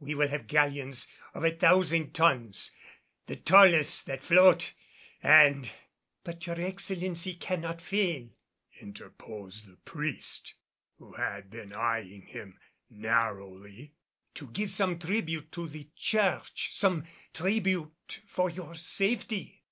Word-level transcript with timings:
We 0.00 0.16
will 0.16 0.26
have 0.26 0.48
galleons 0.48 1.06
of 1.34 1.44
a 1.44 1.52
thousand 1.54 2.12
tons, 2.12 2.72
the 3.26 3.36
tallest 3.36 4.06
that 4.06 4.24
float 4.24 4.74
and" 5.22 5.70
"But 6.24 6.48
your 6.48 6.60
Excellency 6.60 7.36
cannot 7.36 7.80
fail," 7.80 8.28
interposed 8.80 9.68
the 9.70 9.76
priest, 9.76 10.54
who 10.96 11.12
had 11.12 11.48
been 11.48 11.70
eying 11.72 12.22
him 12.26 12.58
narrowly, 12.90 13.94
"to 14.34 14.48
give 14.50 14.72
some 14.72 14.98
tribute 14.98 15.52
to 15.52 15.68
the 15.68 15.88
Church 15.94 16.70
some 16.72 17.04
tribute 17.32 18.22
for 18.26 18.50
your 18.50 18.74
safety?" 18.74 19.62